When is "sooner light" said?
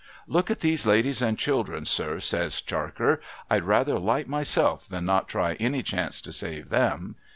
3.65-4.27